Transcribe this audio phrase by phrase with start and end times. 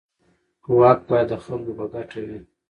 [0.77, 2.39] واک باید د خلکو په ګټه وي.